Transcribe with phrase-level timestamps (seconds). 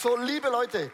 [0.00, 0.92] So, liebe Leute,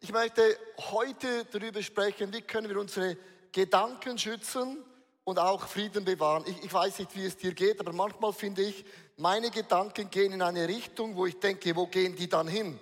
[0.00, 0.56] ich möchte
[0.90, 3.18] heute darüber sprechen, wie können wir unsere
[3.52, 4.82] Gedanken schützen
[5.24, 6.44] und auch Frieden bewahren.
[6.46, 8.86] Ich, ich, weiß nicht, wie es dir geht, aber manchmal finde ich,
[9.18, 12.80] meine Gedanken gehen in eine Richtung, wo ich denke, wo gehen die dann hin?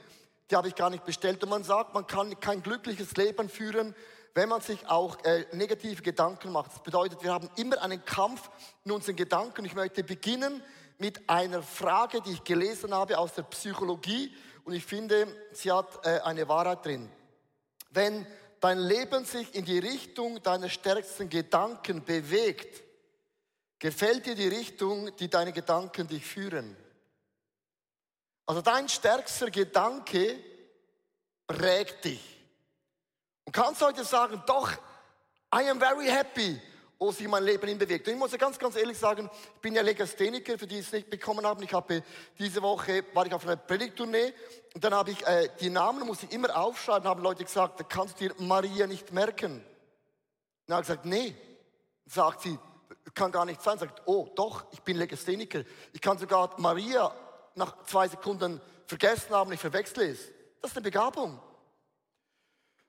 [0.48, 1.42] Die habe ich gar nicht bestellt.
[1.42, 3.92] Und man sagt, man kann kein glückliches Leben führen,
[4.34, 6.74] wenn man sich auch äh, negative Gedanken macht.
[6.74, 8.50] Das bedeutet, wir haben immer einen Kampf
[8.84, 9.64] in unseren Gedanken.
[9.64, 10.62] Ich möchte beginnen
[10.98, 14.32] mit einer Frage, die ich gelesen habe aus der Psychologie
[14.66, 17.08] und ich finde, sie hat äh, eine Wahrheit drin.
[17.90, 18.26] Wenn
[18.60, 22.82] dein Leben sich in die Richtung deiner stärksten Gedanken bewegt,
[23.78, 26.76] gefällt dir die Richtung, die deine Gedanken dich führen.
[28.44, 30.36] Also dein stärkster Gedanke
[31.46, 32.44] prägt dich.
[33.44, 34.72] Und kannst heute sagen, doch,
[35.54, 36.60] I am very happy
[36.98, 38.06] wo sich mein Leben hin bewegt.
[38.06, 40.92] Und ich muss ja ganz, ganz ehrlich sagen, ich bin ja Legastheniker, für die es
[40.92, 41.62] nicht bekommen haben.
[41.62, 42.02] Ich habe
[42.38, 44.32] diese Woche, war ich auf einer Predigtournee
[44.74, 47.84] und dann habe ich äh, die Namen, muss ich immer aufschreiben, haben Leute gesagt, da
[47.84, 49.64] kannst du dir Maria nicht merken.
[50.66, 51.34] dann habe ich gesagt, nee.
[52.08, 52.56] Sagt sie,
[53.14, 53.78] kann gar nicht sein.
[53.78, 55.64] Sagt, oh doch, ich bin Legastheniker.
[55.92, 57.12] Ich kann sogar Maria
[57.56, 60.20] nach zwei Sekunden vergessen haben, ich verwechsle es.
[60.60, 61.40] Das ist eine Begabung.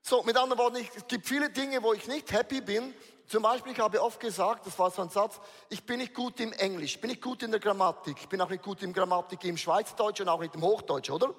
[0.02, 2.94] So, mit anderen Worten, es gibt viele Dinge, wo ich nicht happy bin,
[3.28, 5.40] zum Beispiel, ich habe oft gesagt, das war so ein Satz,
[5.70, 8.50] ich bin nicht gut im Englisch, bin nicht gut in der Grammatik, ich bin auch
[8.50, 11.34] nicht gut im Grammatik im Schweizdeutsch und auch nicht im Hochdeutsch, oder?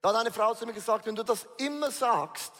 [0.00, 2.52] Da hat eine Frau zu mir gesagt, wenn du das immer sagst,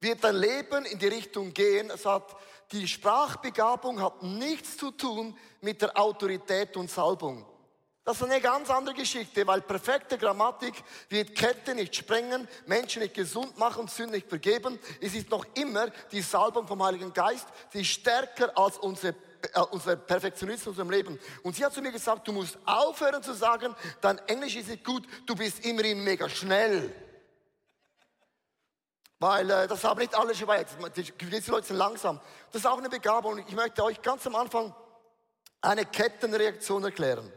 [0.00, 1.90] wird dein Leben in die Richtung gehen.
[1.90, 2.36] Es hat,
[2.72, 7.46] die Sprachbegabung hat nichts zu tun mit der Autorität und Salbung.
[8.10, 13.14] Das ist eine ganz andere Geschichte, weil perfekte Grammatik wird Kette nicht sprengen, Menschen nicht
[13.14, 14.80] gesund machen, Sünden nicht vergeben.
[15.00, 19.14] Es ist noch immer die Salbung vom Heiligen Geist, die stärker als unsere
[19.54, 21.20] äh, unser Perfektionismus in unserem Leben.
[21.44, 24.82] Und sie hat zu mir gesagt, du musst aufhören zu sagen, dein Englisch ist nicht
[24.82, 26.92] gut, du bist immerhin mega schnell.
[29.20, 32.20] Weil äh, das haben nicht alle Schweizer, diese Leute sind langsam.
[32.50, 33.38] Das ist auch eine Begabung.
[33.46, 34.74] Ich möchte euch ganz am Anfang
[35.60, 37.32] eine Kettenreaktion erklären.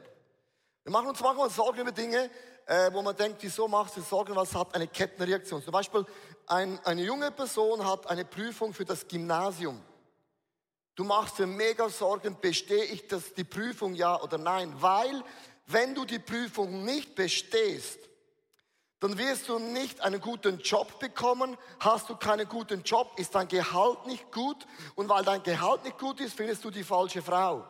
[0.84, 2.30] Wir machen uns manchmal Sorgen über Dinge,
[2.66, 5.64] äh, wo man denkt, wieso machst du Sorgen, was hat eine Kettenreaktion.
[5.64, 6.06] Zum Beispiel,
[6.46, 9.82] ein, eine junge Person hat eine Prüfung für das Gymnasium.
[10.96, 14.74] Du machst dir mega Sorgen, bestehe ich das, die Prüfung ja oder nein?
[14.78, 15.24] Weil,
[15.68, 18.00] wenn du die Prüfung nicht bestehst,
[19.00, 21.58] dann wirst du nicht einen guten Job bekommen.
[21.80, 24.68] Hast du keinen guten Job, ist dein Gehalt nicht gut.
[24.96, 27.68] Und weil dein Gehalt nicht gut ist, findest du die falsche Frau.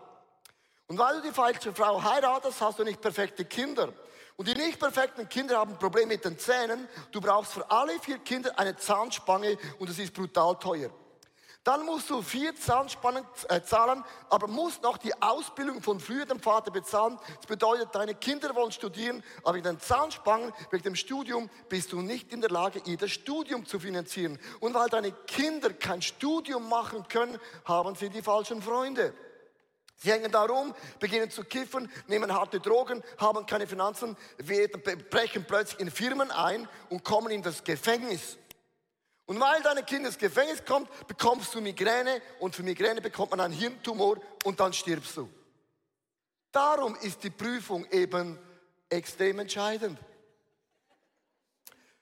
[0.87, 3.93] Und weil du die falsche Frau heiratest, hast du nicht perfekte Kinder.
[4.35, 6.87] Und die nicht perfekten Kinder haben ein Problem mit den Zähnen.
[7.11, 10.89] Du brauchst für alle vier Kinder eine Zahnspange und es ist brutal teuer.
[11.63, 16.41] Dann musst du vier Zahnspannen äh, zahlen, aber musst noch die Ausbildung von früher dem
[16.41, 17.17] Vater bezahlen.
[17.37, 22.01] Das bedeutet, deine Kinder wollen studieren, aber wegen den Zahnspannen, wegen dem Studium bist du
[22.01, 24.39] nicht in der Lage, ihr das Studium zu finanzieren.
[24.59, 29.13] Und weil deine Kinder kein Studium machen können, haben sie die falschen Freunde.
[30.03, 34.17] Sie hängen da rum, beginnen zu kiffen, nehmen harte Drogen, haben keine Finanzen,
[35.09, 38.37] brechen plötzlich in Firmen ein und kommen in das Gefängnis.
[39.27, 43.39] Und weil deine Kind ins Gefängnis kommt, bekommst du Migräne und für Migräne bekommt man
[43.39, 45.29] einen Hirntumor und dann stirbst du.
[46.51, 48.37] Darum ist die Prüfung eben
[48.89, 49.97] extrem entscheidend.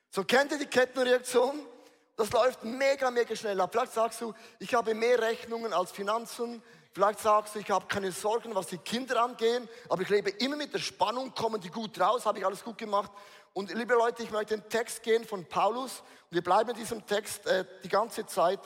[0.09, 1.67] So kennt ihr die Kettenreaktion?
[2.15, 3.69] Das läuft mega, mega schnell ab.
[3.71, 6.63] Vielleicht sagst du, ich habe mehr Rechnungen als Finanzen,
[6.93, 10.57] Vielleicht sagst du, ich habe keine Sorgen, was die Kinder angehen, aber ich lebe immer
[10.57, 13.11] mit der Spannung, kommen die gut raus, habe ich alles gut gemacht.
[13.53, 17.05] Und liebe Leute, ich möchte den Text gehen von Paulus und wir bleiben in diesem
[17.05, 18.59] Text äh, die ganze Zeit.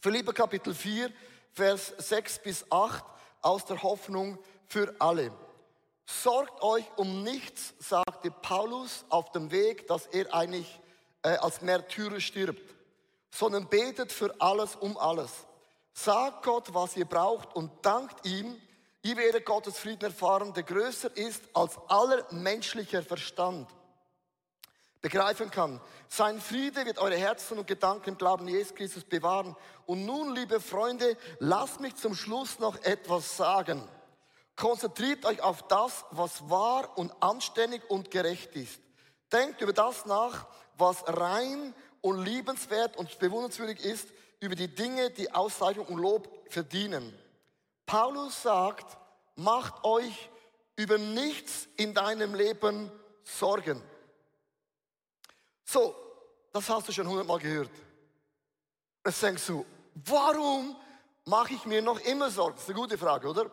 [0.00, 1.12] Philipper Kapitel 4,
[1.52, 3.04] Vers 6 bis 8
[3.42, 5.32] aus der Hoffnung für alle.
[6.06, 10.80] Sorgt euch um nichts, sagte Paulus auf dem Weg, dass er eigentlich
[11.22, 12.74] äh, als Märtyrer stirbt,
[13.30, 15.47] sondern betet für alles um alles.
[16.04, 18.56] Sagt Gott, was ihr braucht und dankt ihm.
[19.02, 23.68] Ihr werdet Gottes Frieden erfahren, der größer ist als aller menschlicher Verstand
[25.00, 25.80] begreifen kann.
[26.08, 29.56] Sein Friede wird eure Herzen und Gedanken im Glauben Jesus Christus bewahren.
[29.86, 33.82] Und nun, liebe Freunde, lasst mich zum Schluss noch etwas sagen.
[34.54, 38.80] Konzentriert euch auf das, was wahr und anständig und gerecht ist.
[39.32, 40.46] Denkt über das nach,
[40.76, 44.06] was rein und liebenswert und bewundernswürdig ist
[44.40, 47.16] über die Dinge, die Auszeichnung und Lob verdienen.
[47.86, 48.96] Paulus sagt,
[49.36, 50.30] macht euch
[50.76, 52.90] über nichts in deinem Leben
[53.24, 53.82] Sorgen.
[55.64, 55.94] So,
[56.52, 57.70] das hast du schon hundertmal gehört.
[59.04, 60.76] Jetzt denkst du, warum
[61.24, 62.54] mache ich mir noch immer Sorgen?
[62.54, 63.50] Das ist eine gute Frage, oder?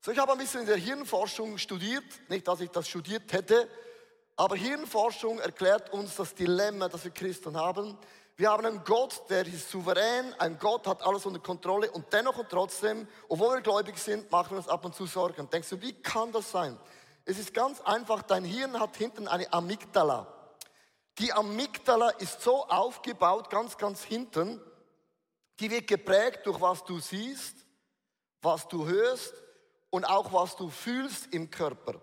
[0.00, 3.68] So, ich habe ein bisschen in der Hirnforschung studiert, nicht, dass ich das studiert hätte,
[4.38, 7.98] Aber Hirnforschung erklärt uns das Dilemma, das wir Christen haben.
[8.40, 12.38] Wir haben einen Gott, der ist souverän, ein Gott hat alles unter Kontrolle und dennoch
[12.38, 15.50] und trotzdem, obwohl wir gläubig sind, machen wir uns ab und zu Sorgen.
[15.50, 16.78] Denkst du, wie kann das sein?
[17.24, 20.32] Es ist ganz einfach, dein Hirn hat hinten eine Amygdala.
[21.18, 24.62] Die Amygdala ist so aufgebaut, ganz, ganz hinten,
[25.58, 27.56] die wird geprägt durch was du siehst,
[28.40, 29.34] was du hörst
[29.90, 32.00] und auch was du fühlst im Körper.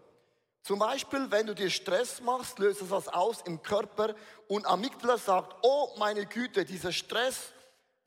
[0.65, 4.15] Zum Beispiel, wenn du dir Stress machst, löst es was aus im Körper
[4.47, 7.51] und Amygdala sagt, oh meine Güte, dieser Stress,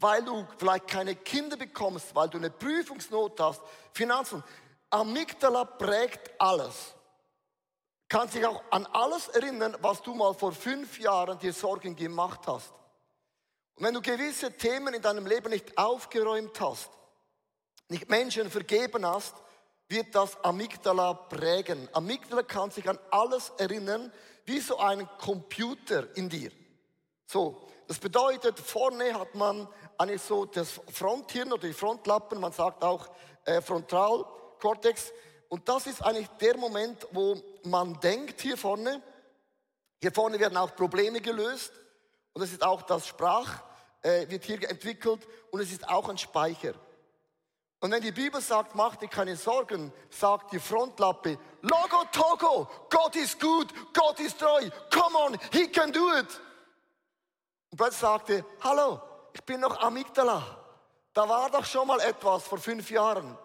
[0.00, 3.62] weil du vielleicht keine Kinder bekommst, weil du eine Prüfungsnot hast,
[3.93, 4.43] Finanzen.
[4.90, 6.96] Amygdala prägt alles.
[8.08, 12.40] Kannst dich auch an alles erinnern, was du mal vor fünf Jahren dir Sorgen gemacht
[12.49, 12.72] hast.
[13.76, 16.90] Und wenn du gewisse Themen in deinem Leben nicht aufgeräumt hast,
[17.87, 19.37] nicht Menschen vergeben hast,
[19.88, 21.88] wird das Amygdala prägen.
[21.93, 24.12] Amygdala kann sich an alles erinnern,
[24.44, 26.50] wie so ein Computer in dir.
[27.26, 32.85] So, das bedeutet, vorne hat man eigentlich so das Fronthirn oder die Frontlappen, man sagt
[32.85, 33.08] auch
[33.44, 35.12] äh, Frontalkortex.
[35.49, 39.02] Und das ist eigentlich der Moment, wo man denkt hier vorne.
[40.00, 41.73] Hier vorne werden auch Probleme gelöst.
[42.34, 43.62] Und es ist auch das Sprach,
[44.02, 45.26] äh, wird hier entwickelt.
[45.50, 46.75] Und es ist auch ein Speicher.
[47.81, 53.15] Und wenn die Bibel sagt, mach dir keine Sorgen, sagt die Frontlappe, Logo Togo, Gott
[53.15, 56.41] ist gut, Gott ist treu, come on, he can do it.
[57.71, 59.01] Und plötzlich sagte, hallo,
[59.33, 60.43] ich bin noch Amygdala.
[61.13, 63.37] Da war doch schon mal etwas vor fünf Jahren.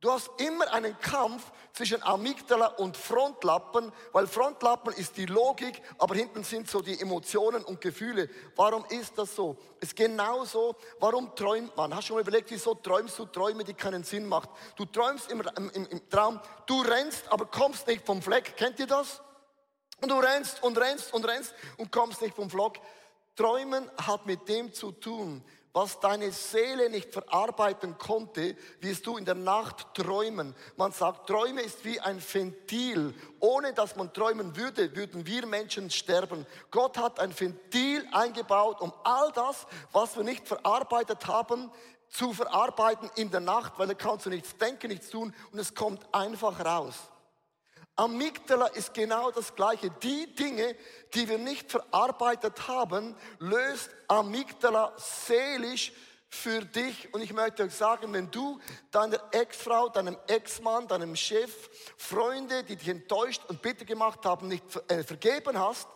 [0.00, 6.14] Du hast immer einen Kampf zwischen Amygdala und Frontlappen, weil Frontlappen ist die Logik, aber
[6.14, 8.30] hinten sind so die Emotionen und Gefühle.
[8.56, 9.58] Warum ist das so?
[9.78, 11.94] Es ist genau so, warum träumt man?
[11.94, 14.48] Hast du schon mal überlegt, wieso träumst du Träume, die keinen Sinn machen?
[14.74, 15.42] Du träumst im,
[15.74, 18.56] im, im Traum, du rennst, aber kommst nicht vom Fleck.
[18.56, 19.20] Kennt ihr das?
[20.00, 22.78] Und du rennst und rennst und rennst und kommst nicht vom Flock.
[23.36, 29.24] Träumen hat mit dem zu tun, was deine Seele nicht verarbeiten konnte, wirst du in
[29.24, 30.54] der Nacht träumen.
[30.76, 33.14] Man sagt, Träume ist wie ein Ventil.
[33.38, 36.44] Ohne dass man träumen würde, würden wir Menschen sterben.
[36.70, 41.70] Gott hat ein Ventil eingebaut, um all das, was wir nicht verarbeitet haben,
[42.08, 45.74] zu verarbeiten in der Nacht, weil da kannst du nichts denken, nichts tun und es
[45.74, 46.96] kommt einfach raus.
[48.00, 49.90] Amygdala ist genau das Gleiche.
[50.02, 50.74] Die Dinge,
[51.12, 55.92] die wir nicht verarbeitet haben, löst Amygdala seelisch
[56.30, 57.12] für dich.
[57.12, 58.58] Und ich möchte euch sagen, wenn du
[58.90, 61.68] deiner Ex-Frau, deinem Ex-Mann, deinem Chef,
[61.98, 65.86] Freunde, die dich enttäuscht und bitter gemacht haben, nicht äh, vergeben hast,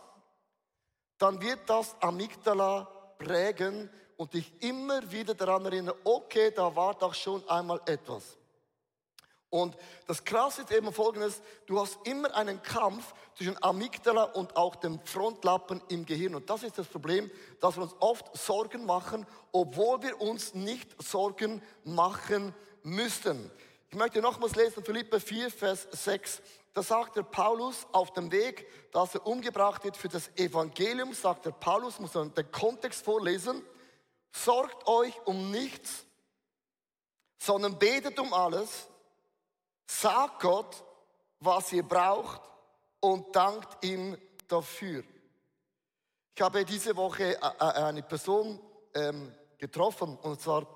[1.17, 2.83] dann wird das Amygdala
[3.17, 8.37] prägen und dich immer wieder daran erinnern, okay, da war doch schon einmal etwas.
[9.55, 14.75] Und das Krasse ist eben folgendes, du hast immer einen Kampf zwischen Amygdala und auch
[14.75, 16.35] dem Frontlappen im Gehirn.
[16.35, 17.31] Und das ist das Problem,
[17.61, 22.53] dass wir uns oft Sorgen machen, obwohl wir uns nicht Sorgen machen
[22.83, 23.49] müssten.
[23.89, 26.41] Ich möchte nochmals lesen, Philippe 4, Vers 6.
[26.73, 31.45] Da sagt der Paulus auf dem Weg, dass er umgebracht wird für das Evangelium, sagt
[31.45, 33.63] der Paulus, muss man den Kontext vorlesen,
[34.33, 36.03] sorgt euch um nichts,
[37.37, 38.89] sondern betet um alles
[39.87, 40.83] Sagt Gott,
[41.39, 42.41] was ihr braucht
[42.99, 44.17] und dankt ihm
[44.47, 45.03] dafür.
[46.35, 48.59] Ich habe diese Woche äh, äh, eine Person
[48.93, 50.67] ähm, getroffen und zwar,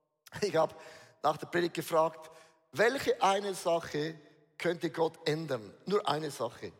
[0.40, 0.74] ich habe
[1.22, 2.30] nach der Predigt gefragt,
[2.72, 4.14] welche eine Sache
[4.56, 5.74] könnte Gott ändern?
[5.86, 6.72] Nur eine Sache.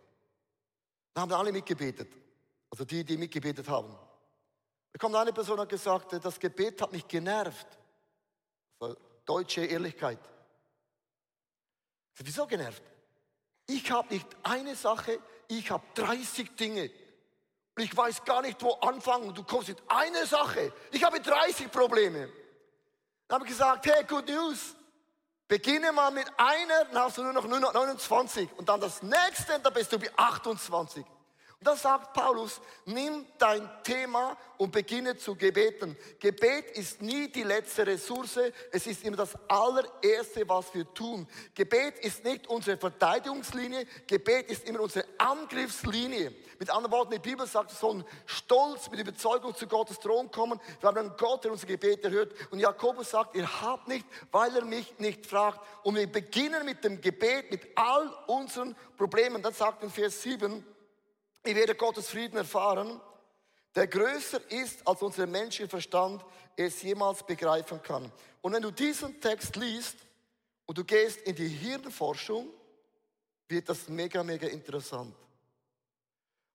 [1.12, 2.08] Da haben alle mitgebetet.
[2.70, 3.92] Also die, die mitgebetet haben.
[4.92, 7.66] Da kommt eine Person und hat gesagt, das Gebet hat mich genervt.
[9.24, 10.18] Deutsche Ehrlichkeit.
[12.16, 12.82] Wieso genervt?
[13.66, 16.90] Ich habe nicht eine Sache, ich habe 30 Dinge.
[17.76, 19.34] Und ich weiß gar nicht, wo anfangen.
[19.34, 20.72] Du kommst mit einer Sache.
[20.90, 22.28] Ich habe 30 Probleme.
[23.28, 24.74] Dann habe ich gesagt, hey, good news.
[25.46, 28.48] Beginne mal mit einer, dann hast du nur noch 29.
[28.56, 31.04] Und dann das nächste, dann bist du bei 28.
[31.62, 35.94] Da sagt Paulus, nimm dein Thema und beginne zu gebeten.
[36.18, 38.38] Gebet ist nie die letzte Ressource,
[38.72, 41.28] es ist immer das allererste, was wir tun.
[41.54, 46.32] Gebet ist nicht unsere Verteidigungslinie, Gebet ist immer unsere Angriffslinie.
[46.58, 50.58] Mit anderen Worten, die Bibel sagt, so ein Stolz mit Überzeugung zu Gottes Thron kommen.
[50.80, 52.32] Wir haben einen Gott, der unser Gebet erhört.
[52.50, 55.60] Und Jakobus sagt, ihr habt nicht, weil er mich nicht fragt.
[55.82, 59.42] Und wir beginnen mit dem Gebet, mit all unseren Problemen.
[59.42, 60.64] Das sagt in Vers 7,
[61.44, 63.00] ich werde Gottes Frieden erfahren,
[63.74, 66.24] der größer ist, als unser menschlicher Verstand
[66.56, 68.12] es jemals begreifen kann.
[68.42, 69.96] Und wenn du diesen Text liest
[70.66, 72.48] und du gehst in die Hirnforschung,
[73.48, 75.14] wird das mega, mega interessant.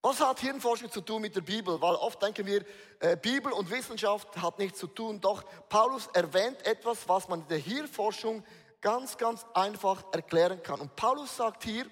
[0.01, 1.81] Was hat Hirnforschung zu tun mit der Bibel?
[1.81, 2.63] Weil oft denken wir,
[2.99, 5.19] äh, Bibel und Wissenschaft hat nichts zu tun.
[5.19, 8.43] Doch Paulus erwähnt etwas, was man in der Hirnforschung
[8.81, 10.79] ganz, ganz einfach erklären kann.
[10.79, 11.87] Und Paulus sagt hier,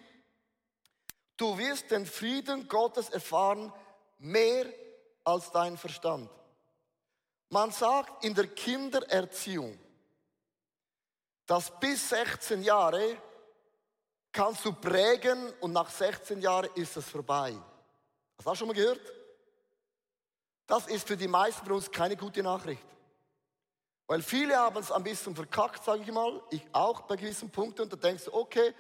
[1.37, 3.71] du wirst den Frieden Gottes erfahren
[4.19, 4.65] mehr
[5.23, 6.29] als dein Verstand.
[7.49, 9.77] Man sagt in der Kindererziehung,
[11.45, 13.17] dass bis 16 Jahre
[14.31, 17.53] kannst du prägen und nach 16 Jahren ist es vorbei.
[18.37, 19.01] Hast du das schon mal gehört?
[20.65, 22.85] Das ist für die meisten von uns keine gute Nachricht.
[24.07, 26.41] Weil viele haben es ein bisschen verkackt, sage ich mal.
[26.49, 27.83] Ich auch bei gewissen Punkten.
[27.83, 28.73] Und da denkst du, okay,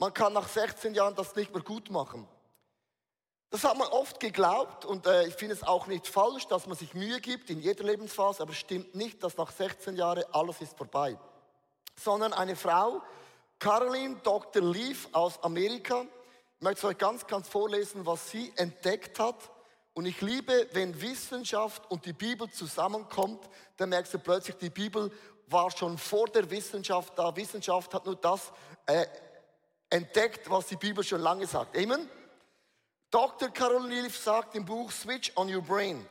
[0.00, 2.26] man kann nach 16 Jahren das nicht mehr gut machen.
[3.50, 6.76] Das hat man oft geglaubt und äh, ich finde es auch nicht falsch, dass man
[6.76, 10.60] sich Mühe gibt in jeder Lebensphase, aber es stimmt nicht, dass nach 16 Jahren alles
[10.62, 11.18] ist vorbei.
[11.96, 13.02] Sondern eine Frau,
[13.58, 14.62] Caroline Dr.
[14.62, 16.06] Leaf aus Amerika,
[16.56, 19.50] ich möchte euch ganz, ganz vorlesen, was sie entdeckt hat.
[19.92, 25.12] Und ich liebe, wenn Wissenschaft und die Bibel zusammenkommt, dann merkst du plötzlich, die Bibel
[25.48, 27.34] war schon vor der Wissenschaft da.
[27.34, 28.52] Wissenschaft hat nur das
[28.86, 29.04] äh,
[29.90, 31.76] entdeckt, was die Bibel schon lange sagt.
[31.76, 32.08] Amen?
[33.10, 33.50] Dr.
[33.50, 36.06] Carol Leaf sagt im Buch Switch on Your Brain.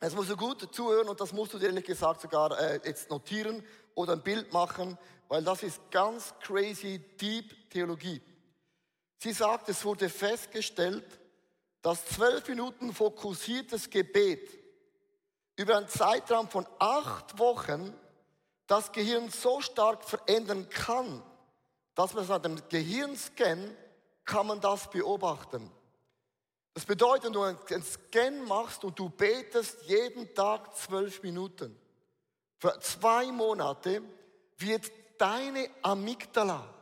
[0.00, 3.10] Jetzt musst du gut zuhören und das musst du dir ehrlich gesagt sogar äh, jetzt
[3.10, 3.62] notieren
[3.94, 4.96] oder ein Bild machen,
[5.28, 8.22] weil das ist ganz crazy deep Theologie.
[9.18, 11.04] Sie sagt, es wurde festgestellt,
[11.82, 14.58] dass zwölf Minuten fokussiertes Gebet
[15.56, 17.94] über einen Zeitraum von acht Wochen
[18.66, 21.22] das Gehirn so stark verändern kann,
[21.94, 23.76] dass man an dem Gehirnscan
[24.24, 25.70] kann man das beobachten.
[26.74, 31.76] Das bedeutet, wenn du einen Scan machst und du betest jeden Tag zwölf Minuten,
[32.58, 34.02] für zwei Monate
[34.58, 36.74] wird deine Amygdala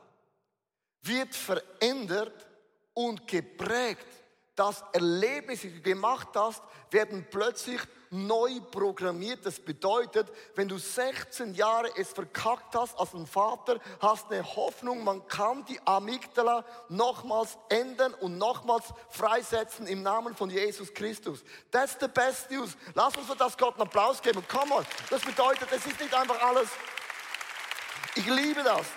[1.02, 2.46] wird verändert
[2.94, 4.06] und geprägt.
[4.58, 9.46] Das Erlebnis, das du gemacht hast, werden plötzlich neu programmiert.
[9.46, 15.04] Das bedeutet, wenn du 16 Jahre es verkackt hast als ein Vater, hast eine Hoffnung,
[15.04, 21.44] man kann die Amygdala nochmals ändern und nochmals freisetzen im Namen von Jesus Christus.
[21.70, 22.76] That's the best news.
[22.94, 24.42] Lass uns für das Gott einen Applaus geben.
[24.48, 24.86] Come on.
[25.08, 26.68] Das bedeutet, es ist nicht einfach alles.
[28.16, 28.88] Ich liebe das.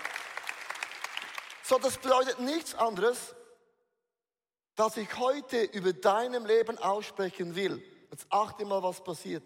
[1.62, 3.36] So, das bedeutet nichts anderes,
[4.75, 7.84] dass ich heute über deinem Leben aussprechen will.
[8.10, 9.44] Jetzt achte mal, was passiert.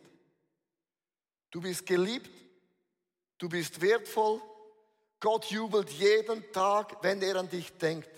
[1.51, 2.29] Du bist geliebt,
[3.37, 4.41] du bist wertvoll.
[5.19, 8.09] Gott jubelt jeden Tag, wenn er an dich denkt.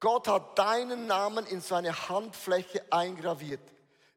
[0.00, 3.60] Gott hat deinen Namen in seine Handfläche eingraviert.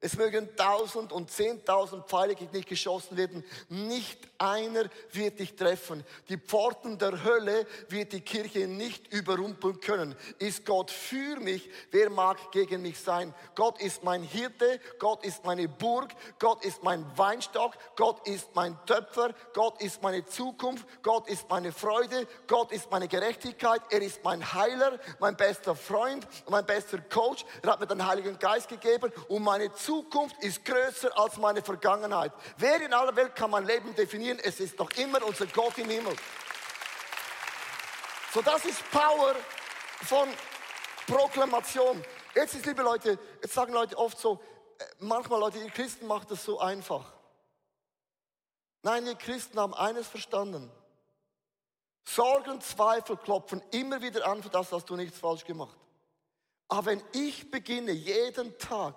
[0.01, 3.43] Es mögen tausend und zehntausend Pfeile nicht geschossen werden.
[3.69, 4.83] Nicht einer
[5.13, 6.03] wird dich treffen.
[6.29, 10.15] Die Pforten der Hölle wird die Kirche nicht überrumpeln können.
[10.37, 11.69] Ist Gott für mich?
[11.91, 13.33] Wer mag gegen mich sein?
[13.55, 14.79] Gott ist mein Hirte.
[14.99, 16.11] Gott ist meine Burg.
[16.39, 17.73] Gott ist mein Weinstock.
[17.95, 19.33] Gott ist mein Töpfer.
[19.53, 20.85] Gott ist meine Zukunft.
[21.01, 22.27] Gott ist meine Freude.
[22.47, 23.81] Gott ist meine Gerechtigkeit.
[23.89, 27.45] Er ist mein Heiler, mein bester Freund, mein bester Coach.
[27.63, 31.61] Er hat mir den Heiligen Geist gegeben, um meine Zukunft Zukunft ist größer als meine
[31.61, 32.33] Vergangenheit.
[32.57, 34.39] Wer in aller Welt kann mein Leben definieren?
[34.39, 36.15] Es ist noch immer unser Gott im Himmel.
[38.33, 39.35] So, das ist Power
[40.01, 40.27] von
[41.05, 42.03] Proklamation.
[42.33, 44.41] Jetzt ist, liebe Leute, jetzt sagen Leute oft so,
[44.79, 47.13] äh, manchmal Leute, ihr Christen macht das so einfach.
[48.81, 50.71] Nein, ihr Christen haben eines verstanden.
[52.03, 55.77] Sorgen, Zweifel klopfen immer wieder an, für das hast du nichts falsch gemacht.
[56.67, 58.95] Aber wenn ich beginne, jeden Tag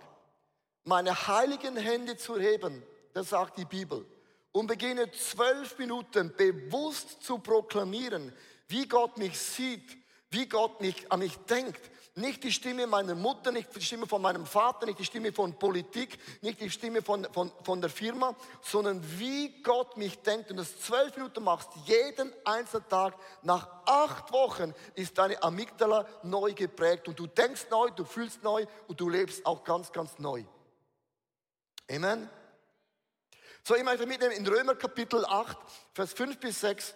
[0.85, 2.83] meine heiligen Hände zu heben,
[3.13, 4.07] das sagt die Bibel,
[4.53, 8.33] und beginne zwölf Minuten bewusst zu proklamieren,
[8.69, 9.97] wie Gott mich sieht,
[10.31, 11.81] wie Gott mich, an mich denkt.
[12.15, 15.57] Nicht die Stimme meiner Mutter, nicht die Stimme von meinem Vater, nicht die Stimme von
[15.57, 20.51] Politik, nicht die Stimme von, von, von der Firma, sondern wie Gott mich denkt.
[20.51, 26.53] Und das zwölf Minuten machst, jeden einzelnen Tag, nach acht Wochen ist deine Amygdala neu
[26.55, 27.07] geprägt.
[27.07, 30.43] Und du denkst neu, du fühlst neu und du lebst auch ganz, ganz neu.
[31.91, 32.29] Amen.
[33.65, 35.57] So, ich möchte mitnehmen in Römer Kapitel 8,
[35.95, 36.95] Vers 5 bis 6.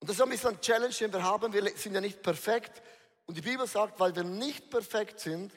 [0.00, 1.52] Und das ist ein bisschen ein Challenge, den wir haben.
[1.52, 2.82] Wir sind ja nicht perfekt.
[3.24, 5.52] Und die Bibel sagt, weil wir nicht perfekt sind,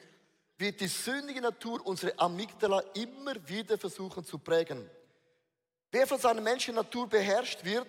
[0.56, 4.88] wird die sündige Natur unsere Amygdala immer wieder versuchen zu prägen.
[5.90, 7.88] Wer von seiner menschlichen Natur beherrscht wird,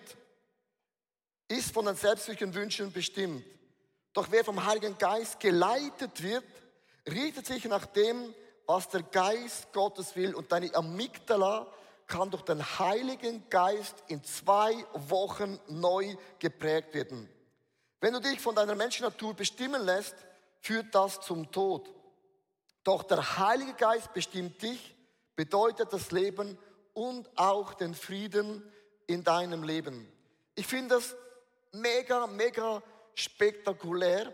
[1.46, 3.44] ist von den selbstlichen Wünschen bestimmt.
[4.12, 6.44] Doch wer vom Heiligen Geist geleitet wird,
[7.06, 8.34] richtet sich nach dem,
[8.68, 10.34] was der Geist Gottes will.
[10.34, 11.66] Und deine Amygdala
[12.06, 17.28] kann durch den Heiligen Geist in zwei Wochen neu geprägt werden.
[18.00, 20.14] Wenn du dich von deiner Menschennatur bestimmen lässt,
[20.60, 21.90] führt das zum Tod.
[22.84, 24.94] Doch der Heilige Geist bestimmt dich,
[25.34, 26.58] bedeutet das Leben
[26.92, 28.62] und auch den Frieden
[29.06, 30.12] in deinem Leben.
[30.54, 31.16] Ich finde das
[31.72, 32.82] mega, mega
[33.14, 34.30] spektakulär,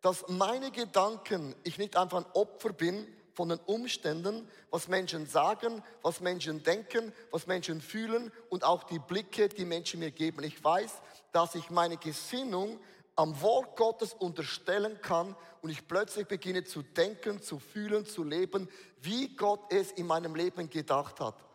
[0.00, 3.06] dass meine Gedanken, ich nicht einfach ein Opfer bin
[3.36, 8.98] von den Umständen, was Menschen sagen, was Menschen denken, was Menschen fühlen und auch die
[8.98, 10.42] Blicke, die Menschen mir geben.
[10.42, 10.90] Ich weiß,
[11.32, 12.80] dass ich meine Gesinnung
[13.14, 18.68] am Wort Gottes unterstellen kann und ich plötzlich beginne zu denken, zu fühlen, zu leben,
[19.02, 21.45] wie Gott es in meinem Leben gedacht hat.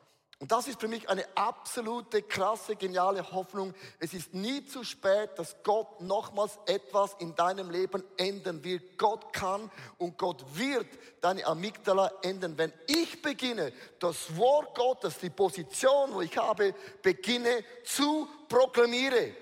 [0.41, 3.75] Und das ist für mich eine absolute, krasse, geniale Hoffnung.
[3.99, 8.97] Es ist nie zu spät, dass Gott nochmals etwas in deinem Leben ändern wird.
[8.97, 9.69] Gott kann
[9.99, 10.87] und Gott wird
[11.21, 12.57] deine Amygdala ändern.
[12.57, 19.35] Wenn ich beginne, das Wort Gottes, die Position, wo ich habe, beginne zu proklamieren.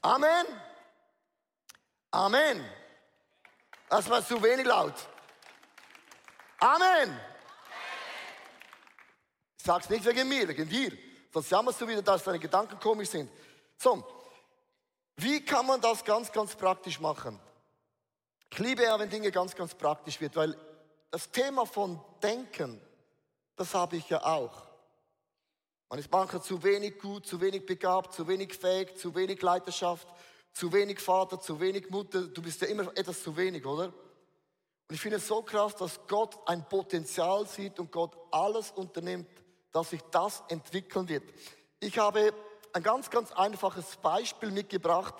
[0.00, 0.46] Amen.
[2.12, 2.64] Amen.
[3.90, 4.94] Das war zu wenig laut.
[6.60, 7.33] Amen.
[9.64, 10.92] Ich sag's nicht wegen mir, wegen dir.
[11.32, 13.30] Sonst jammerst du wieder, dass deine Gedanken komisch sind.
[13.78, 14.04] So,
[15.16, 17.40] wie kann man das ganz, ganz praktisch machen?
[18.50, 20.54] Ich liebe ja, wenn Dinge ganz, ganz praktisch wird, weil
[21.10, 22.78] das Thema von Denken,
[23.56, 24.66] das habe ich ja auch.
[25.88, 30.06] Man ist manchmal zu wenig gut, zu wenig begabt, zu wenig fähig, zu wenig Leiterschaft,
[30.52, 32.26] zu wenig Vater, zu wenig Mutter.
[32.26, 33.86] Du bist ja immer etwas zu wenig, oder?
[33.86, 39.26] Und ich finde es so krass, dass Gott ein Potenzial sieht und Gott alles unternimmt,
[39.74, 41.24] dass sich das entwickeln wird.
[41.80, 42.32] Ich habe
[42.72, 45.14] ein ganz, ganz einfaches Beispiel mitgebracht,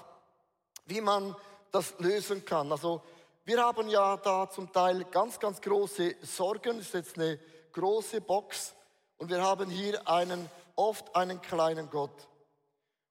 [0.87, 1.35] wie man
[1.73, 2.71] das lösen kann.
[2.71, 3.03] Also
[3.45, 6.79] wir haben ja da zum Teil ganz, ganz große Sorgen.
[6.79, 7.41] Das ist jetzt eine
[7.73, 8.75] große Box
[9.17, 12.29] und wir haben hier einen, oft einen kleinen Gott.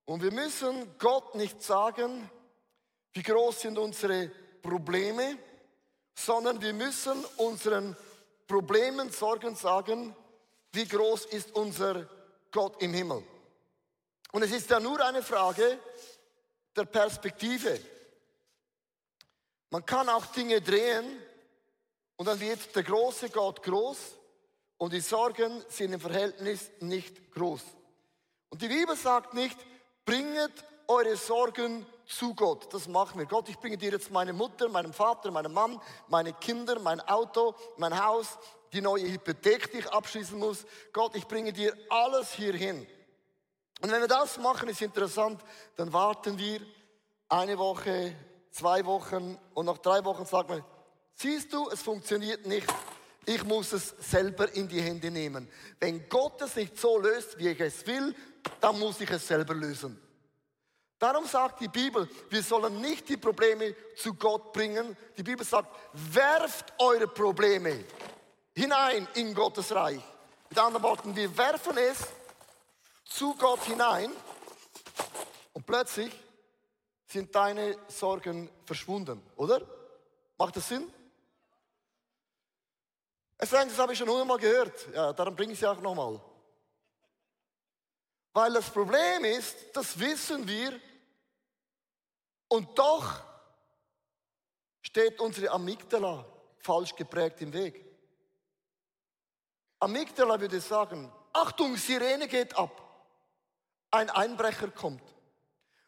[0.05, 2.29] Und wir müssen Gott nicht sagen,
[3.12, 4.31] wie groß sind unsere
[4.62, 5.38] Probleme,
[6.15, 7.97] sondern wir müssen unseren
[8.47, 10.15] Problemen, Sorgen sagen,
[10.74, 12.10] wie groß ist unser
[12.52, 13.24] Gott im Himmel.
[14.32, 15.80] Und es ist ja nur eine Frage
[16.76, 17.80] der Perspektive.
[19.69, 21.06] Man kann auch Dinge drehen
[22.17, 23.97] und dann wird der große Gott groß
[24.78, 27.62] und die Sorgen sind im Verhältnis nicht groß.
[28.50, 29.58] Und die Bibel sagt nicht,
[30.06, 30.52] bringet
[30.88, 32.74] eure Sorgen zu Gott.
[32.74, 33.26] Das machen wir.
[33.26, 37.56] Gott, ich bringe dir jetzt meine Mutter, meinen Vater, meinen Mann, meine Kinder, mein Auto,
[37.78, 38.38] mein Haus,
[38.72, 40.66] die neue Hypothek, die ich abschließen muss.
[40.92, 42.86] Gott, ich bringe dir alles hier hin.
[43.82, 45.42] Und wenn wir das machen, ist interessant,
[45.76, 46.62] dann warten wir
[47.30, 48.16] eine Woche,
[48.52, 50.66] zwei Wochen und nach drei Wochen sagen wir,
[51.16, 52.68] siehst du, es funktioniert nicht.
[53.26, 55.50] Ich muss es selber in die Hände nehmen.
[55.80, 58.13] Wenn Gott es nicht so löst, wie ich es will,
[58.60, 60.00] dann muss ich es selber lösen.
[61.04, 64.96] Darum sagt die Bibel, wir sollen nicht die Probleme zu Gott bringen.
[65.18, 67.84] Die Bibel sagt, werft eure Probleme
[68.56, 70.02] hinein in Gottes Reich.
[70.50, 72.08] Mit anderen Worten, wir werfen es
[73.04, 74.13] zu Gott hinein
[75.52, 76.18] und plötzlich
[77.06, 79.62] sind deine Sorgen verschwunden, oder?
[80.38, 80.89] Macht das Sinn?
[83.39, 84.88] Es sagen, das habe ich schon hundertmal gehört.
[84.96, 86.22] Ja, darum bringe ich es ja auch nochmal.
[88.32, 90.80] Weil das Problem ist, das wissen wir,
[92.54, 93.20] und doch
[94.84, 96.24] steht unsere Amygdala
[96.60, 97.84] falsch geprägt im Weg.
[99.80, 102.80] Amygdala würde sagen, Achtung, Sirene geht ab.
[103.89, 105.02] Ein Einbrecher kommt.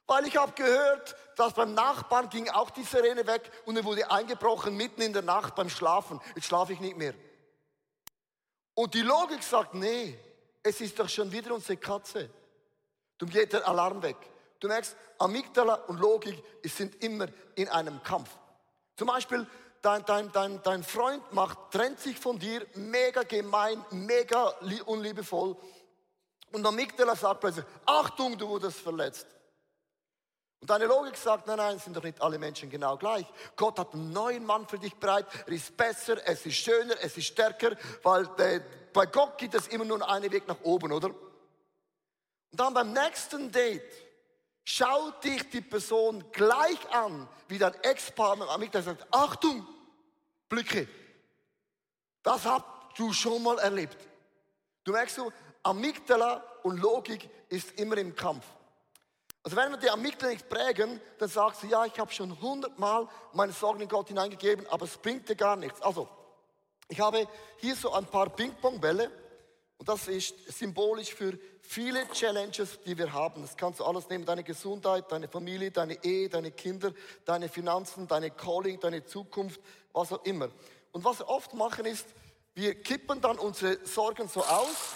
[0.08, 4.10] Weil ich habe gehört, dass beim Nachbarn ging auch die Sirene weg und er wurde
[4.10, 6.20] eingebrochen mitten in der Nacht beim Schlafen.
[6.34, 7.14] Jetzt schlafe ich nicht mehr.
[8.74, 10.18] Und die Logik sagt, nee,
[10.64, 12.28] es ist doch schon wieder unsere Katze.
[13.20, 14.18] Dann geht der Alarm weg.
[14.66, 18.32] Du merkst, Amygdala und Logik sind immer in einem Kampf.
[18.98, 19.46] Zum Beispiel,
[19.84, 24.56] dein, dein, dein, dein Freund macht, trennt sich von dir, mega gemein, mega
[24.88, 25.56] unliebevoll.
[26.52, 29.28] Und Amygdala sagt plötzlich, Achtung, du wurdest verletzt.
[30.62, 33.28] Und deine Logik sagt, nein, nein, sind doch nicht alle Menschen genau gleich.
[33.56, 35.28] Gott hat einen neuen Mann für dich bereit.
[35.46, 39.68] Er ist besser, es ist schöner, es ist stärker, weil äh, bei Gott geht es
[39.68, 41.10] immer nur einen Weg nach oben, oder?
[41.10, 44.05] Und dann beim nächsten Date
[44.66, 49.66] schaut dich die Person gleich an, wie dein Ex-Partner am Mittag sagt, Achtung,
[50.50, 50.88] Blicke.
[52.24, 52.66] Das hast
[52.98, 53.98] du schon mal erlebt.
[54.84, 55.32] Du merkst du,
[55.64, 58.46] Amygdala und Logik ist immer im Kampf.
[59.44, 63.08] Also wenn wir die Amygdala nicht prägen, dann sagst du, ja, ich habe schon hundertmal
[63.34, 65.82] meine Sorgen in Gott hineingegeben, aber es bringt dir gar nichts.
[65.82, 66.10] Also,
[66.88, 69.12] ich habe hier so ein paar Ping-Pong-Bälle
[69.78, 73.42] und das ist symbolisch für viele Challenges, die wir haben.
[73.42, 76.94] Das kannst du alles nehmen, deine Gesundheit, deine Familie, deine Ehe, deine Kinder,
[77.26, 79.60] deine Finanzen, deine Calling, deine Zukunft,
[79.92, 80.50] was auch immer.
[80.92, 82.06] Und was wir oft machen ist,
[82.54, 84.96] wir kippen dann unsere Sorgen so aus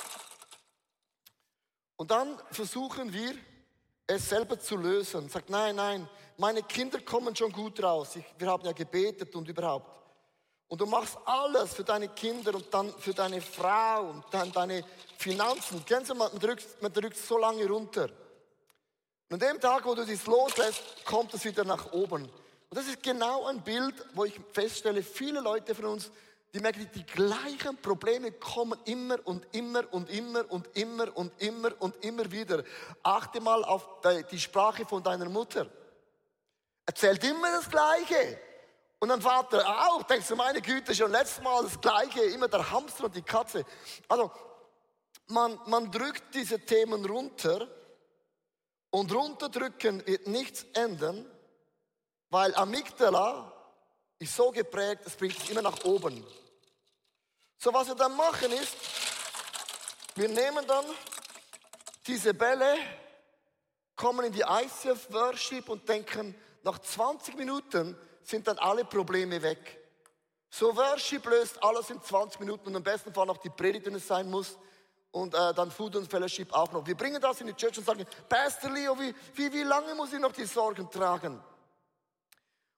[1.97, 3.35] und dann versuchen wir,
[4.07, 5.29] es selber zu lösen.
[5.29, 8.15] Sagt, nein, nein, meine Kinder kommen schon gut raus.
[8.15, 10.08] Ich, wir haben ja gebetet und überhaupt.
[10.69, 14.85] Und du machst alles für deine Kinder und dann für deine Frau und dann deine
[15.17, 15.83] Finanzen.
[15.83, 18.07] Kennst du, man drückt, man drückt so lange runter.
[19.29, 22.23] Und an dem Tag, wo du dies loslässt, kommt es wieder nach oben.
[22.23, 26.11] Und das ist genau ein Bild, wo ich feststelle, viele Leute von uns,
[26.53, 31.71] die merken, die gleichen Probleme kommen immer und immer und immer und immer und immer
[31.79, 32.63] und immer wieder.
[33.01, 33.87] Achte mal auf
[34.31, 35.67] die Sprache von deiner Mutter.
[36.85, 38.39] Erzählt immer das Gleiche.
[38.99, 42.69] Und dann Vater auch, denkst du, meine Güte, schon letztes Mal das Gleiche, immer der
[42.69, 43.65] Hamster und die Katze.
[44.09, 44.29] Also,
[45.27, 47.67] man, man drückt diese Themen runter
[48.89, 51.25] und runterdrücken wird nichts ändern,
[52.29, 53.53] weil Amygdala
[54.17, 56.25] ist so geprägt, es bringt es immer nach oben.
[57.57, 58.75] So, was wir dann machen ist,
[60.15, 60.85] wir nehmen dann
[62.05, 62.75] diese Bälle,
[63.95, 69.79] kommen in die ICF Worship und denken, nach 20 Minuten sind dann alle Probleme weg.
[70.49, 73.95] So Worship löst alles in 20 Minuten und am besten Fall noch die Predigt, wenn
[73.95, 74.57] es sein muss.
[75.11, 76.85] Und äh, dann Food und Fellowship auch noch.
[76.85, 80.13] Wir bringen das in die Church und sagen, Pastor Leo, wie, wie, wie lange muss
[80.13, 81.41] ich noch die Sorgen tragen?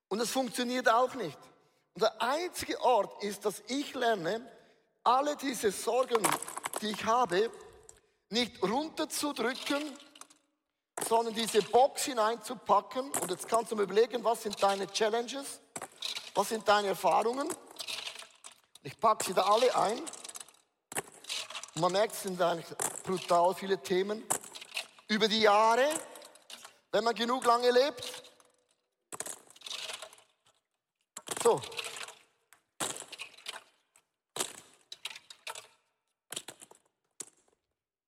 [0.08, 1.38] Und das funktioniert auch nicht.
[1.94, 4.50] Und der einzige Ort ist, dass ich lerne,
[5.04, 6.26] alle diese Sorgen,
[6.82, 7.50] die ich habe,
[8.30, 9.98] nicht runterzudrücken,
[11.08, 13.12] sondern diese Box hineinzupacken.
[13.12, 15.60] Und jetzt kannst du mir überlegen, was sind deine Challenges?
[16.34, 17.48] Was sind deine Erfahrungen?
[18.84, 20.02] Ich packe sie da alle ein.
[21.76, 24.24] Man merkt, es sind eigentlich brutal viele Themen.
[25.08, 25.88] Über die Jahre,
[26.92, 28.24] wenn man genug lange lebt.
[31.44, 31.62] So.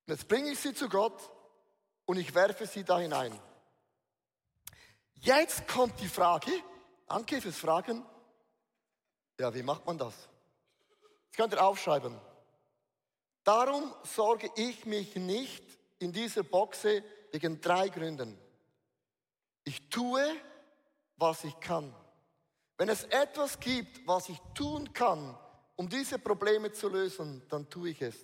[0.05, 1.19] Jetzt bringe ich sie zu Gott
[2.05, 3.37] und ich werfe sie da hinein.
[5.15, 6.51] Jetzt kommt die Frage,
[7.07, 8.05] danke fürs Fragen.
[9.39, 10.13] Ja, wie macht man das?
[11.29, 12.19] Das könnt ihr aufschreiben.
[13.43, 15.63] Darum sorge ich mich nicht
[15.99, 18.37] in dieser Boxe wegen drei Gründen.
[19.63, 20.23] Ich tue,
[21.17, 21.93] was ich kann.
[22.77, 25.37] Wenn es etwas gibt, was ich tun kann,
[25.75, 28.15] um diese Probleme zu lösen, dann tue ich es.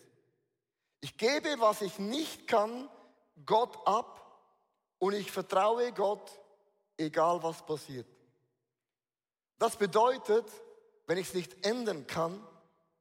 [1.02, 2.90] Ich gebe, was ich nicht kann,
[3.46, 4.20] Gott ab
[5.00, 6.32] und ich vertraue Gott,
[6.98, 8.08] egal was passiert.
[9.58, 10.46] Das bedeutet,
[11.08, 12.46] wenn ich es nicht ändern kann,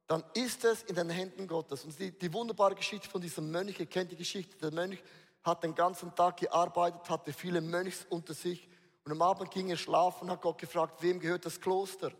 [0.07, 1.85] dann ist es in den Händen Gottes.
[1.85, 5.01] Und die, die wunderbare Geschichte von diesem Mönch, ihr kennt die Geschichte, der Mönch
[5.43, 8.67] hat den ganzen Tag gearbeitet, hatte viele Mönchs unter sich
[9.05, 12.11] und am Abend ging er schlafen und hat Gott gefragt, wem gehört das Kloster?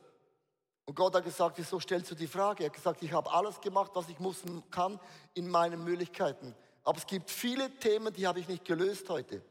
[0.85, 2.63] Und Gott hat gesagt, wieso stellst du die Frage?
[2.63, 4.99] Er hat gesagt, ich habe alles gemacht, was ich muss kann
[5.33, 6.55] in meinen Möglichkeiten.
[6.83, 9.35] Aber es gibt viele Themen, die habe ich nicht gelöst heute.
[9.35, 9.43] Und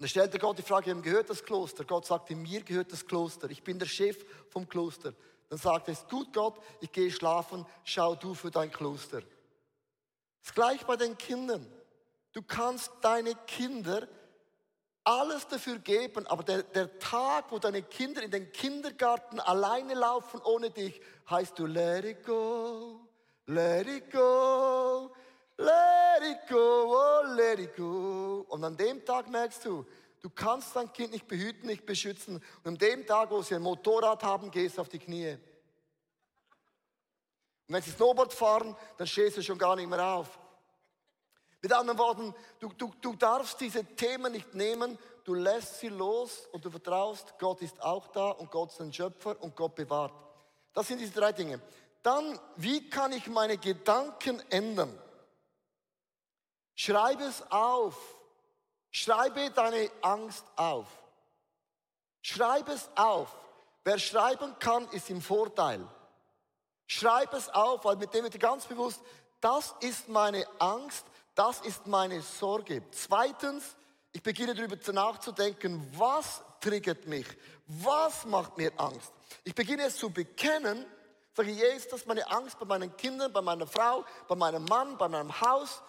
[0.00, 1.84] dann stellte Gott die Frage, wem gehört das Kloster?
[1.84, 3.48] Gott sagte, mir gehört das Kloster.
[3.50, 5.14] Ich bin der Chef vom Kloster.
[5.48, 9.20] Dann sagte ist gut Gott, ich gehe schlafen, schau du für dein Kloster.
[9.20, 11.66] Das ist gleich bei den Kindern.
[12.32, 14.08] Du kannst deine Kinder
[15.04, 20.40] alles dafür geben, aber der, der Tag, wo deine Kinder in den Kindergarten alleine laufen
[20.42, 23.00] ohne dich, heißt du, let it go,
[23.46, 25.14] let it go,
[25.56, 28.44] Let it go, oh, let it go.
[28.48, 29.86] Und an dem Tag merkst du,
[30.20, 32.36] du kannst dein Kind nicht behüten, nicht beschützen.
[32.36, 35.32] Und an dem Tag, wo sie ein Motorrad haben, gehst du auf die Knie.
[37.66, 40.38] Und wenn sie Snowboard fahren, dann stehst du schon gar nicht mehr auf.
[41.62, 46.46] Mit anderen Worten, du, du, du darfst diese Themen nicht nehmen, du lässt sie los
[46.52, 50.12] und du vertraust, Gott ist auch da und Gott ist ein Schöpfer und Gott bewahrt.
[50.74, 51.60] Das sind diese drei Dinge.
[52.02, 54.98] Dann, wie kann ich meine Gedanken ändern?
[56.74, 57.96] Schreibe es auf.
[58.90, 60.86] Schreibe deine Angst auf.
[62.22, 63.28] Schreibe es auf.
[63.84, 65.86] Wer schreiben kann, ist im Vorteil.
[66.86, 69.00] Schreibe es auf, weil mit dem wird ganz bewusst,
[69.40, 72.82] das ist meine Angst, das ist meine Sorge.
[72.92, 73.76] Zweitens,
[74.12, 77.26] ich beginne darüber nachzudenken, was triggert mich?
[77.66, 79.12] Was macht mir Angst?
[79.42, 80.86] Ich beginne es zu bekennen,
[81.34, 85.08] sage das ist meine Angst bei meinen Kindern, bei meiner Frau, bei meinem Mann, bei
[85.08, 85.82] meinem Haus.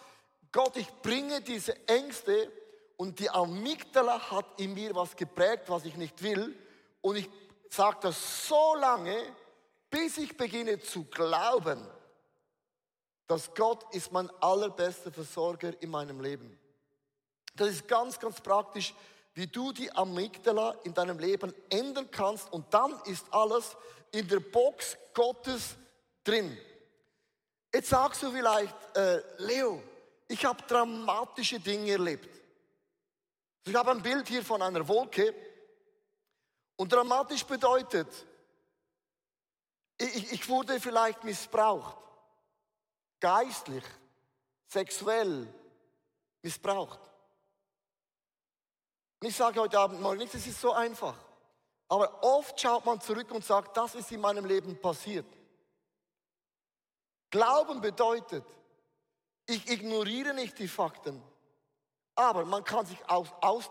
[0.52, 2.50] Gott, ich bringe diese Ängste
[2.96, 6.56] und die Amygdala hat in mir was geprägt, was ich nicht will.
[7.00, 7.28] Und ich
[7.68, 9.16] sage das so lange,
[9.90, 11.86] bis ich beginne zu glauben,
[13.26, 16.58] dass Gott ist mein allerbester Versorger in meinem Leben.
[17.56, 18.94] Das ist ganz, ganz praktisch,
[19.34, 23.76] wie du die Amygdala in deinem Leben ändern kannst und dann ist alles
[24.12, 25.76] in der Box Gottes
[26.24, 26.56] drin.
[27.72, 29.82] Jetzt sagst du vielleicht, äh, Leo,
[30.28, 32.28] ich habe dramatische Dinge erlebt.
[33.64, 35.34] Ich habe ein Bild hier von einer Wolke
[36.76, 38.08] und dramatisch bedeutet,
[39.98, 41.96] ich, ich wurde vielleicht missbraucht,
[43.18, 43.84] geistlich,
[44.66, 45.52] sexuell
[46.42, 47.00] missbraucht.
[49.20, 51.16] Und ich sage heute Abend mal nicht, es ist so einfach.
[51.88, 55.26] Aber oft schaut man zurück und sagt, das ist in meinem Leben passiert.
[57.30, 58.44] Glauben bedeutet,
[59.46, 61.22] ich ignoriere nicht die Fakten,
[62.14, 63.70] aber man kann sich aus, aus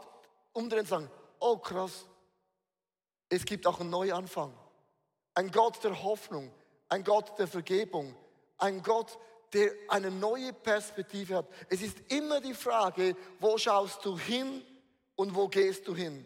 [0.53, 2.05] umdrehen und sagen, oh krass,
[3.29, 4.53] es gibt auch einen Neuanfang.
[5.33, 6.51] Ein Gott der Hoffnung,
[6.87, 8.15] ein Gott der Vergebung,
[8.57, 9.17] ein Gott,
[9.51, 11.47] der eine neue Perspektive hat.
[11.69, 14.63] Es ist immer die Frage, wo schaust du hin
[15.15, 16.25] und wo gehst du hin?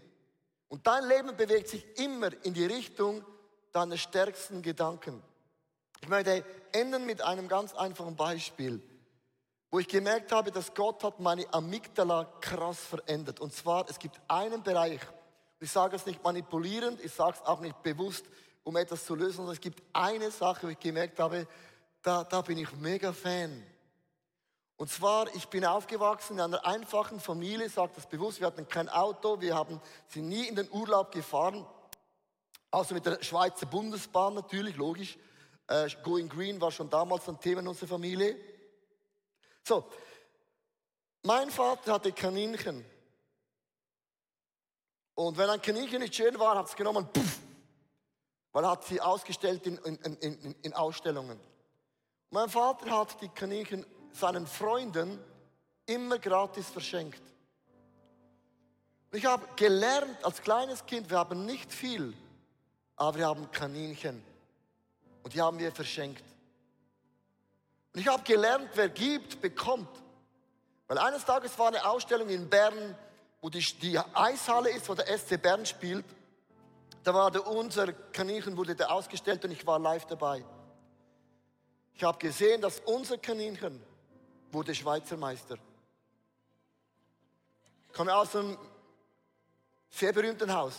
[0.68, 3.26] Und dein Leben bewegt sich immer in die Richtung
[3.72, 5.24] deiner stärksten Gedanken.
[6.02, 8.82] Ich möchte enden mit einem ganz einfachen Beispiel,
[9.72, 13.40] wo ich gemerkt habe, dass Gott hat meine Amygdala krass verändert.
[13.40, 15.02] Und zwar, es gibt einen Bereich,
[15.60, 18.26] ich sage es nicht manipulierend, ich sage es auch nicht bewusst,
[18.64, 21.48] um etwas zu lösen, sondern es gibt eine Sache, wo ich gemerkt habe,
[22.02, 23.64] da, da bin ich mega Fan.
[24.78, 28.88] Und zwar, ich bin aufgewachsen in einer einfachen Familie, sage das bewusst, wir hatten kein
[28.88, 31.66] Auto, wir haben, sind nie in den Urlaub gefahren,
[32.72, 35.18] außer mit der Schweizer Bundesbahn natürlich, logisch.
[35.68, 38.38] Äh, Going Green war schon damals ein Thema in unserer Familie.
[39.64, 39.90] So,
[41.24, 42.86] mein Vater hatte Kaninchen.
[45.16, 47.40] Und wenn ein Kaninchen nicht schön war, hat es genommen, puff,
[48.54, 51.40] weil er hat sie ausgestellt in, in, in, in Ausstellungen.
[52.30, 55.20] Mein Vater hat die Kaninchen seinen Freunden
[55.86, 57.22] immer gratis verschenkt.
[59.12, 62.14] Ich habe gelernt als kleines Kind, wir haben nicht viel,
[62.96, 64.24] aber wir haben Kaninchen.
[65.24, 66.24] Und die haben wir verschenkt.
[67.94, 69.90] Und ich habe gelernt, wer gibt, bekommt.
[70.88, 72.98] Weil eines Tages war eine Ausstellung in Bern,
[73.42, 76.06] wo die, die Eishalle ist, wo der SC Bern spielt.
[77.04, 80.44] Da war der, unser Kaninchen wurde da ausgestellt und ich war live dabei.
[81.94, 83.82] Ich habe gesehen, dass unser Kaninchen
[84.52, 85.58] wurde Schweizer Meister.
[87.88, 88.58] Ich komme aus einem
[89.90, 90.76] sehr berühmten Haus.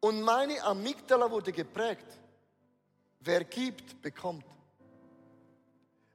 [0.00, 2.06] Und meine Amygdala wurde geprägt.
[3.24, 4.44] Wer gibt, bekommt.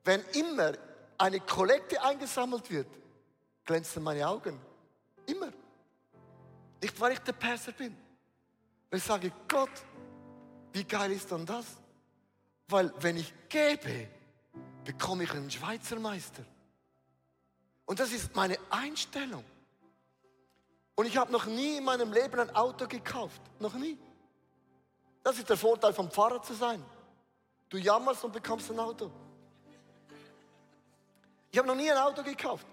[0.03, 0.73] Wenn immer
[1.17, 2.87] eine Kollekte eingesammelt wird,
[3.65, 4.59] glänzen meine Augen.
[5.25, 5.51] Immer.
[6.81, 7.97] Nicht, weil ich der Pastor bin.
[8.91, 9.71] Ich sage, Gott,
[10.71, 11.65] wie geil ist dann das?
[12.67, 14.07] Weil wenn ich gebe,
[14.85, 16.43] bekomme ich einen Schweizer Meister.
[17.85, 19.43] Und das ist meine Einstellung.
[20.95, 23.41] Und ich habe noch nie in meinem Leben ein Auto gekauft.
[23.59, 23.97] Noch nie.
[25.23, 26.83] Das ist der Vorteil vom Pfarrer zu sein.
[27.69, 29.11] Du jammerst und bekommst ein Auto.
[31.51, 32.65] Ich habe noch nie ein Auto gekauft.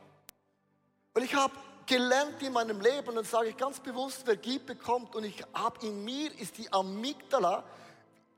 [1.12, 1.54] Weil ich habe
[1.86, 5.14] gelernt in meinem Leben, und das sage ich ganz bewusst, wer gibt, bekommt.
[5.14, 7.64] Und ich habe in mir ist die Amygdala,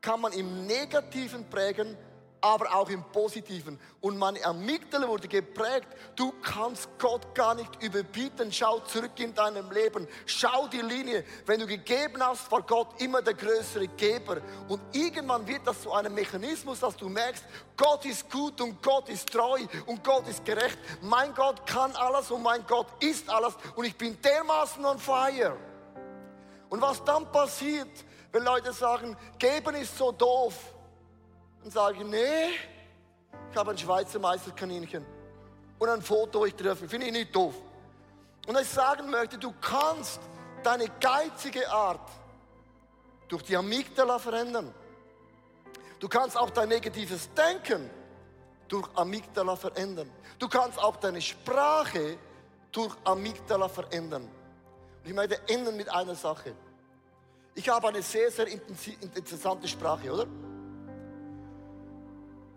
[0.01, 1.97] kann man im Negativen prägen,
[2.40, 3.79] aber auch im Positiven.
[4.01, 5.88] Und meine Amygdala wurde geprägt.
[6.14, 8.53] Du kannst Gott gar nicht überbieten.
[8.53, 10.07] Schau zurück in deinem Leben.
[10.27, 11.24] Schau die Linie.
[11.46, 14.38] Wenn du gegeben hast, war Gott immer der größere Geber.
[14.68, 17.44] Und irgendwann wird das zu einem Mechanismus, dass du merkst,
[17.77, 20.79] Gott ist gut und Gott ist treu und Gott ist gerecht.
[21.01, 23.55] Mein Gott kann alles und mein Gott ist alles.
[23.74, 25.57] Und ich bin dermaßen on fire.
[26.68, 27.88] Und was dann passiert,
[28.33, 30.55] wenn Leute sagen, geben ist so doof,
[31.64, 32.51] und sage, nee,
[33.51, 35.05] ich habe ein Schweizer Meisterkaninchen
[35.79, 37.55] und ein Foto, ich treffe, finde ich nicht doof.
[38.47, 40.21] Und ich sagen möchte, du kannst
[40.62, 42.09] deine geizige Art
[43.29, 44.75] durch die Amygdala verändern.
[46.01, 47.90] Du kannst auch dein negatives Denken
[48.68, 50.11] durch Amygdala verändern.
[50.38, 52.18] Du kannst auch deine Sprache
[52.73, 54.23] durch Amygdala verändern.
[54.23, 56.55] Und ich möchte enden mit einer Sache.
[57.55, 60.27] Ich habe eine sehr, sehr interessante Sprache, oder?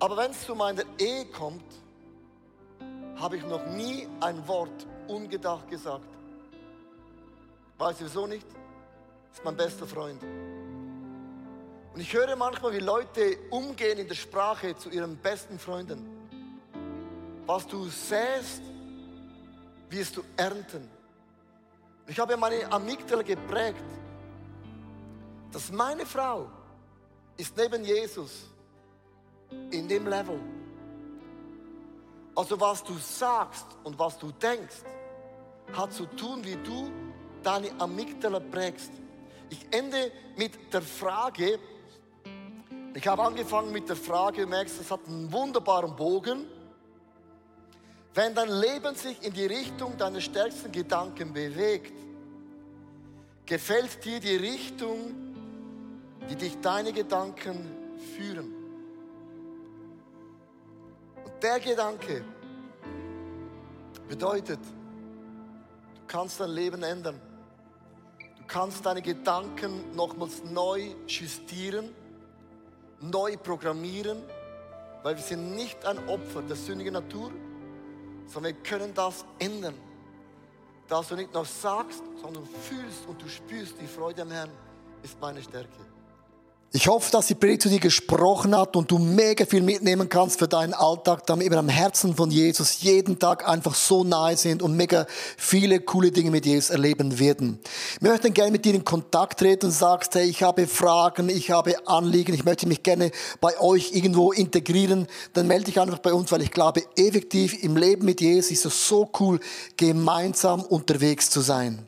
[0.02, 1.64] Aber wenn es zu meiner Ehe kommt,
[3.18, 6.08] habe ich noch nie ein Wort ungedacht gesagt.
[7.78, 8.48] Weiß ich wieso nicht?
[9.30, 10.24] Das ist mein bester Freund.
[11.94, 16.04] Und ich höre manchmal, wie Leute umgehen in der Sprache zu ihren besten Freunden.
[17.46, 18.64] Was du säst,
[19.88, 20.90] wirst du ernten.
[22.08, 23.84] Ich habe meine Amygdala geprägt,
[25.52, 26.50] dass meine Frau
[27.38, 28.51] ist neben Jesus
[29.72, 30.40] in dem Level.
[32.36, 34.84] Also was du sagst und was du denkst,
[35.74, 36.90] hat zu tun, wie du
[37.44, 38.92] deine Amygdala prägst.
[39.50, 41.60] Ich ende mit der Frage,
[42.94, 46.46] ich habe angefangen mit der Frage, du merkst, es hat einen wunderbaren Bogen.
[48.14, 51.94] Wenn dein Leben sich in die Richtung deiner stärksten Gedanken bewegt,
[53.46, 55.14] gefällt dir die Richtung,
[56.30, 57.66] die dich deine Gedanken
[58.16, 58.61] führen.
[61.42, 62.24] Der Gedanke
[64.08, 67.20] bedeutet, du kannst dein Leben ändern.
[68.38, 71.90] Du kannst deine Gedanken nochmals neu justieren
[73.02, 74.22] neu programmieren,
[75.04, 77.32] weil wir sind nicht ein Opfer der sündigen Natur,
[78.28, 79.76] sondern wir können das ändern.
[80.88, 84.52] Dass du nicht nur sagst, sondern fühlst und du spürst, die Freude am Herrn
[85.04, 85.91] ist meine Stärke.
[86.74, 90.40] Ich hoffe, dass die Predigt zu dir gesprochen hat und du mega viel mitnehmen kannst
[90.40, 94.62] für deinen Alltag, damit wir am Herzen von Jesus jeden Tag einfach so nahe sind
[94.62, 95.06] und mega
[95.36, 97.60] viele coole Dinge mit Jesus erleben werden.
[98.00, 101.52] Wir möchten gerne mit dir in Kontakt treten und sagst, hey, ich habe Fragen, ich
[101.52, 106.14] habe Anliegen, ich möchte mich gerne bei euch irgendwo integrieren, dann melde dich einfach bei
[106.14, 109.42] uns, weil ich glaube, effektiv im Leben mit Jesus ist es so cool,
[109.76, 111.86] gemeinsam unterwegs zu sein.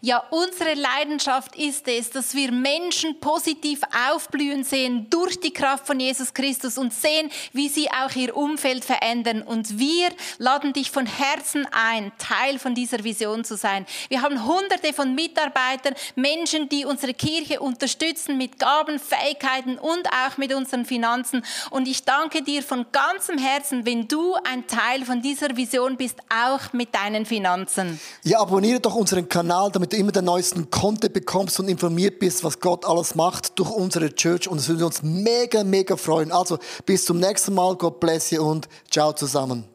[0.00, 6.00] Ja, unsere Leidenschaft ist es, dass wir Menschen positiv aufblühen sehen durch die Kraft von
[6.00, 9.42] Jesus Christus und sehen, wie sie auch ihr Umfeld verändern.
[9.42, 13.86] Und wir laden dich von Herzen ein, Teil von dieser Vision zu sein.
[14.08, 20.36] Wir haben hunderte von Mitarbeitern, Menschen, die unsere Kirche unterstützen mit Gaben, Fähigkeiten und auch
[20.36, 21.44] mit unseren Finanzen.
[21.70, 26.18] Und ich danke dir von ganzem Herzen, wenn du ein Teil von dieser Vision bist,
[26.28, 28.00] auch mit deinen Finanzen.
[28.22, 29.28] Ja, abonniere doch unseren
[29.64, 33.58] Kanal damit du immer den neuesten Content bekommst und informiert bist, was Gott alles macht
[33.58, 34.48] durch unsere Church.
[34.48, 36.32] Und es würde uns mega, mega freuen.
[36.32, 37.76] Also bis zum nächsten Mal.
[37.76, 39.73] Gott bless you und ciao zusammen.